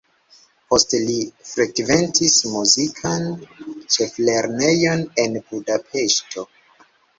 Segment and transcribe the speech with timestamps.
[0.69, 1.17] Poste li
[1.49, 3.29] frekventis muzikan
[3.97, 6.49] ĉeflernejon en Budapeŝto.